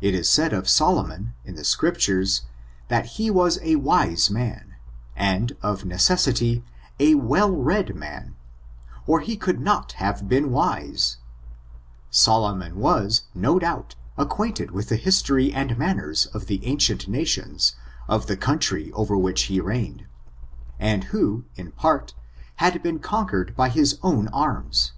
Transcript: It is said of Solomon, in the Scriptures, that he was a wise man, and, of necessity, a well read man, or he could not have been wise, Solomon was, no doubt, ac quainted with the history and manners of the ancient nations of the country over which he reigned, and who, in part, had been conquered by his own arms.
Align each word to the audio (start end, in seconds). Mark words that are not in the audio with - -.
It 0.00 0.16
is 0.16 0.28
said 0.28 0.52
of 0.52 0.68
Solomon, 0.68 1.32
in 1.44 1.54
the 1.54 1.62
Scriptures, 1.62 2.42
that 2.88 3.06
he 3.22 3.30
was 3.30 3.60
a 3.62 3.76
wise 3.76 4.28
man, 4.28 4.74
and, 5.14 5.56
of 5.62 5.84
necessity, 5.84 6.64
a 6.98 7.14
well 7.14 7.52
read 7.52 7.94
man, 7.94 8.34
or 9.06 9.20
he 9.20 9.36
could 9.36 9.60
not 9.60 9.92
have 9.92 10.28
been 10.28 10.50
wise, 10.50 11.18
Solomon 12.10 12.74
was, 12.80 13.26
no 13.32 13.60
doubt, 13.60 13.94
ac 14.18 14.26
quainted 14.28 14.72
with 14.72 14.88
the 14.88 14.96
history 14.96 15.52
and 15.52 15.78
manners 15.78 16.26
of 16.34 16.46
the 16.46 16.66
ancient 16.66 17.06
nations 17.06 17.76
of 18.08 18.26
the 18.26 18.36
country 18.36 18.90
over 18.90 19.16
which 19.16 19.42
he 19.42 19.60
reigned, 19.60 20.04
and 20.80 21.04
who, 21.14 21.44
in 21.54 21.70
part, 21.70 22.12
had 22.56 22.82
been 22.82 22.98
conquered 22.98 23.54
by 23.54 23.68
his 23.68 24.00
own 24.02 24.26
arms. 24.32 24.94